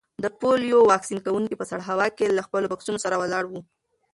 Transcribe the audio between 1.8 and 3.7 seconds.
هوا کې له خپلو بکسونو سره ولاړ وو.